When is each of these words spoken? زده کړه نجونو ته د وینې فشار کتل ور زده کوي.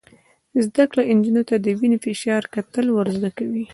زده 0.65 0.83
کړه 0.91 1.01
نجونو 1.17 1.41
ته 1.49 1.55
د 1.59 1.67
وینې 1.79 1.97
فشار 2.05 2.43
کتل 2.55 2.85
ور 2.91 3.07
زده 3.17 3.29
کوي. 3.37 3.65